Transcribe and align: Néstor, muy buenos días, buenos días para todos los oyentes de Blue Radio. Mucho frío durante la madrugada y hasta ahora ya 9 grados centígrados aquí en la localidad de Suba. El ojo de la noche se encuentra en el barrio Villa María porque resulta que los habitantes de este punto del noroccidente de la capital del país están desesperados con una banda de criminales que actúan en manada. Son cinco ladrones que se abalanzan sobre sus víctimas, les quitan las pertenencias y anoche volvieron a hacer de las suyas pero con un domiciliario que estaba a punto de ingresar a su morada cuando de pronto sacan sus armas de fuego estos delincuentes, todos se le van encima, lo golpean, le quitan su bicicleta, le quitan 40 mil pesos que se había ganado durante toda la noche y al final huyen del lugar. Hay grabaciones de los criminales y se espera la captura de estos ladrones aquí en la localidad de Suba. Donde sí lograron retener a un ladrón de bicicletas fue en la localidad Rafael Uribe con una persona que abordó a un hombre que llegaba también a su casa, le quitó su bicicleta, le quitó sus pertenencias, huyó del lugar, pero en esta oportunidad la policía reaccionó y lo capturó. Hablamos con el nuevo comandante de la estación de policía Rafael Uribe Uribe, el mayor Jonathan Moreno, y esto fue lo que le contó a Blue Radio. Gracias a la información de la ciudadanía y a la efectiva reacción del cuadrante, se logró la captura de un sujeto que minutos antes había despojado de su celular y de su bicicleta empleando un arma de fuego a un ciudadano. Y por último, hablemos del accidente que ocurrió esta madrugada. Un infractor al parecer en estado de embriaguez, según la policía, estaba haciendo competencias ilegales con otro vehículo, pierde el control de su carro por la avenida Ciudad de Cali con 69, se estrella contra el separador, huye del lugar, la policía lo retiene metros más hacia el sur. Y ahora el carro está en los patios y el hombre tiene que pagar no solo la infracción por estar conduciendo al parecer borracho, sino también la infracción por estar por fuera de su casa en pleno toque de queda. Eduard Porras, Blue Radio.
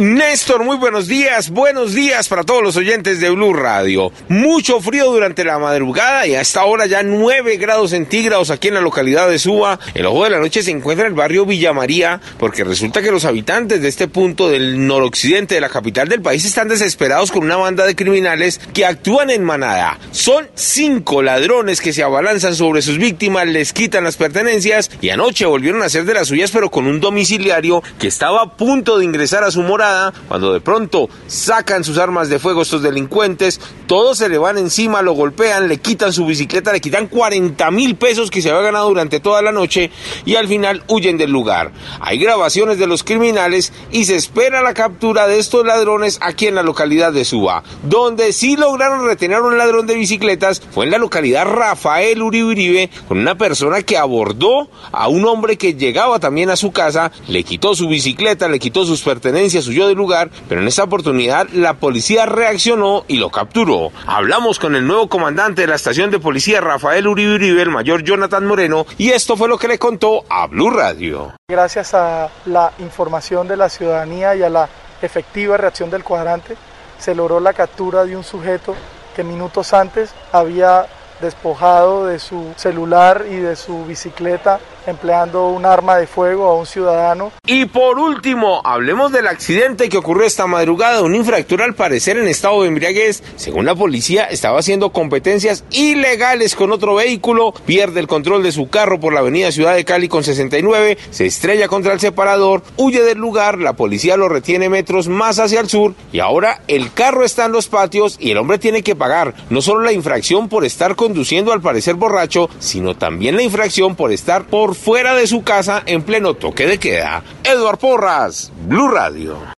Néstor, 0.00 0.64
muy 0.64 0.78
buenos 0.78 1.08
días, 1.08 1.50
buenos 1.50 1.92
días 1.92 2.26
para 2.26 2.42
todos 2.42 2.62
los 2.62 2.74
oyentes 2.78 3.20
de 3.20 3.28
Blue 3.28 3.52
Radio. 3.52 4.10
Mucho 4.28 4.80
frío 4.80 5.12
durante 5.12 5.44
la 5.44 5.58
madrugada 5.58 6.26
y 6.26 6.34
hasta 6.34 6.62
ahora 6.62 6.86
ya 6.86 7.02
9 7.02 7.58
grados 7.58 7.90
centígrados 7.90 8.48
aquí 8.48 8.68
en 8.68 8.74
la 8.74 8.80
localidad 8.80 9.28
de 9.28 9.38
Suba. 9.38 9.78
El 9.92 10.06
ojo 10.06 10.24
de 10.24 10.30
la 10.30 10.38
noche 10.38 10.62
se 10.62 10.70
encuentra 10.70 11.04
en 11.04 11.12
el 11.12 11.18
barrio 11.18 11.44
Villa 11.44 11.74
María 11.74 12.18
porque 12.38 12.64
resulta 12.64 13.02
que 13.02 13.10
los 13.10 13.26
habitantes 13.26 13.82
de 13.82 13.88
este 13.88 14.08
punto 14.08 14.48
del 14.48 14.86
noroccidente 14.86 15.56
de 15.56 15.60
la 15.60 15.68
capital 15.68 16.08
del 16.08 16.22
país 16.22 16.46
están 16.46 16.68
desesperados 16.68 17.30
con 17.30 17.44
una 17.44 17.58
banda 17.58 17.84
de 17.84 17.94
criminales 17.94 18.58
que 18.72 18.86
actúan 18.86 19.28
en 19.28 19.44
manada. 19.44 19.98
Son 20.12 20.48
cinco 20.54 21.20
ladrones 21.20 21.82
que 21.82 21.92
se 21.92 22.02
abalanzan 22.02 22.54
sobre 22.54 22.80
sus 22.80 22.96
víctimas, 22.96 23.46
les 23.48 23.74
quitan 23.74 24.04
las 24.04 24.16
pertenencias 24.16 24.90
y 25.02 25.10
anoche 25.10 25.44
volvieron 25.44 25.82
a 25.82 25.86
hacer 25.86 26.06
de 26.06 26.14
las 26.14 26.28
suyas 26.28 26.52
pero 26.52 26.70
con 26.70 26.86
un 26.86 27.00
domiciliario 27.00 27.82
que 27.98 28.08
estaba 28.08 28.40
a 28.40 28.56
punto 28.56 28.96
de 28.96 29.04
ingresar 29.04 29.44
a 29.44 29.50
su 29.50 29.60
morada 29.60 29.89
cuando 30.28 30.52
de 30.52 30.60
pronto 30.60 31.08
sacan 31.26 31.84
sus 31.84 31.98
armas 31.98 32.28
de 32.28 32.38
fuego 32.38 32.62
estos 32.62 32.82
delincuentes, 32.82 33.60
todos 33.86 34.18
se 34.18 34.28
le 34.28 34.38
van 34.38 34.58
encima, 34.58 35.02
lo 35.02 35.12
golpean, 35.12 35.68
le 35.68 35.78
quitan 35.78 36.12
su 36.12 36.26
bicicleta, 36.26 36.72
le 36.72 36.80
quitan 36.80 37.08
40 37.08 37.70
mil 37.70 37.96
pesos 37.96 38.30
que 38.30 38.42
se 38.42 38.50
había 38.50 38.62
ganado 38.62 38.88
durante 38.88 39.20
toda 39.20 39.42
la 39.42 39.52
noche 39.52 39.90
y 40.24 40.36
al 40.36 40.48
final 40.48 40.84
huyen 40.88 41.18
del 41.18 41.30
lugar. 41.30 41.72
Hay 42.00 42.18
grabaciones 42.18 42.78
de 42.78 42.86
los 42.86 43.02
criminales 43.02 43.72
y 43.90 44.04
se 44.04 44.16
espera 44.16 44.62
la 44.62 44.74
captura 44.74 45.26
de 45.26 45.38
estos 45.38 45.66
ladrones 45.66 46.18
aquí 46.20 46.46
en 46.46 46.54
la 46.54 46.62
localidad 46.62 47.12
de 47.12 47.24
Suba. 47.24 47.62
Donde 47.82 48.32
sí 48.32 48.56
lograron 48.56 49.04
retener 49.04 49.38
a 49.38 49.42
un 49.42 49.58
ladrón 49.58 49.86
de 49.86 49.94
bicicletas 49.94 50.62
fue 50.72 50.84
en 50.84 50.92
la 50.92 50.98
localidad 50.98 51.46
Rafael 51.46 52.22
Uribe 52.22 52.90
con 53.08 53.18
una 53.18 53.36
persona 53.36 53.82
que 53.82 53.98
abordó 53.98 54.68
a 54.92 55.08
un 55.08 55.24
hombre 55.24 55.56
que 55.56 55.74
llegaba 55.74 56.18
también 56.18 56.50
a 56.50 56.56
su 56.56 56.72
casa, 56.72 57.12
le 57.28 57.44
quitó 57.44 57.74
su 57.74 57.88
bicicleta, 57.88 58.48
le 58.48 58.58
quitó 58.58 58.84
sus 58.84 59.02
pertenencias, 59.02 59.64
huyó 59.80 59.88
del 59.88 59.96
lugar, 59.96 60.30
pero 60.48 60.60
en 60.60 60.68
esta 60.68 60.84
oportunidad 60.84 61.48
la 61.50 61.74
policía 61.74 62.26
reaccionó 62.26 63.04
y 63.08 63.16
lo 63.16 63.30
capturó. 63.30 63.92
Hablamos 64.06 64.58
con 64.58 64.76
el 64.76 64.86
nuevo 64.86 65.08
comandante 65.08 65.62
de 65.62 65.68
la 65.68 65.76
estación 65.76 66.10
de 66.10 66.18
policía 66.18 66.60
Rafael 66.60 67.06
Uribe 67.06 67.34
Uribe, 67.34 67.62
el 67.62 67.70
mayor 67.70 68.02
Jonathan 68.02 68.46
Moreno, 68.46 68.86
y 68.98 69.10
esto 69.10 69.36
fue 69.36 69.48
lo 69.48 69.58
que 69.58 69.68
le 69.68 69.78
contó 69.78 70.24
a 70.28 70.46
Blue 70.46 70.70
Radio. 70.70 71.34
Gracias 71.48 71.94
a 71.94 72.28
la 72.46 72.72
información 72.78 73.48
de 73.48 73.56
la 73.56 73.68
ciudadanía 73.68 74.34
y 74.34 74.42
a 74.42 74.50
la 74.50 74.68
efectiva 75.00 75.56
reacción 75.56 75.90
del 75.90 76.04
cuadrante, 76.04 76.56
se 76.98 77.14
logró 77.14 77.40
la 77.40 77.54
captura 77.54 78.04
de 78.04 78.16
un 78.16 78.24
sujeto 78.24 78.74
que 79.16 79.24
minutos 79.24 79.72
antes 79.72 80.12
había 80.32 80.86
despojado 81.20 82.06
de 82.06 82.18
su 82.18 82.52
celular 82.56 83.26
y 83.30 83.36
de 83.36 83.56
su 83.56 83.84
bicicleta 83.84 84.60
empleando 84.86 85.48
un 85.48 85.64
arma 85.64 85.96
de 85.96 86.06
fuego 86.06 86.46
a 86.48 86.54
un 86.54 86.66
ciudadano. 86.66 87.32
Y 87.46 87.66
por 87.66 87.98
último, 87.98 88.60
hablemos 88.64 89.12
del 89.12 89.26
accidente 89.26 89.88
que 89.88 89.98
ocurrió 89.98 90.26
esta 90.26 90.46
madrugada. 90.46 91.02
Un 91.02 91.14
infractor 91.14 91.62
al 91.62 91.74
parecer 91.74 92.18
en 92.18 92.28
estado 92.28 92.62
de 92.62 92.68
embriaguez, 92.68 93.22
según 93.36 93.66
la 93.66 93.74
policía, 93.74 94.24
estaba 94.24 94.58
haciendo 94.58 94.90
competencias 94.90 95.64
ilegales 95.70 96.56
con 96.56 96.72
otro 96.72 96.96
vehículo, 96.96 97.52
pierde 97.66 98.00
el 98.00 98.06
control 98.06 98.42
de 98.42 98.52
su 98.52 98.68
carro 98.68 99.00
por 99.00 99.12
la 99.12 99.20
avenida 99.20 99.52
Ciudad 99.52 99.74
de 99.74 99.84
Cali 99.84 100.08
con 100.08 100.24
69, 100.24 100.98
se 101.10 101.26
estrella 101.26 101.68
contra 101.68 101.92
el 101.92 102.00
separador, 102.00 102.62
huye 102.76 103.02
del 103.02 103.18
lugar, 103.18 103.58
la 103.58 103.74
policía 103.74 104.16
lo 104.16 104.28
retiene 104.28 104.68
metros 104.68 105.08
más 105.08 105.38
hacia 105.38 105.60
el 105.60 105.68
sur. 105.68 105.94
Y 106.12 106.20
ahora 106.20 106.62
el 106.68 106.92
carro 106.92 107.24
está 107.24 107.46
en 107.46 107.52
los 107.52 107.68
patios 107.68 108.16
y 108.18 108.30
el 108.30 108.38
hombre 108.38 108.58
tiene 108.58 108.82
que 108.82 108.96
pagar 108.96 109.34
no 109.50 109.62
solo 109.62 109.82
la 109.82 109.92
infracción 109.92 110.48
por 110.48 110.64
estar 110.64 110.96
conduciendo 111.10 111.52
al 111.52 111.60
parecer 111.60 111.96
borracho, 111.96 112.48
sino 112.60 112.94
también 112.94 113.34
la 113.34 113.42
infracción 113.42 113.96
por 113.96 114.12
estar 114.12 114.46
por 114.46 114.76
fuera 114.76 115.12
de 115.16 115.26
su 115.26 115.42
casa 115.42 115.82
en 115.86 116.02
pleno 116.02 116.34
toque 116.34 116.68
de 116.68 116.78
queda. 116.78 117.24
Eduard 117.42 117.78
Porras, 117.78 118.52
Blue 118.68 118.86
Radio. 118.86 119.40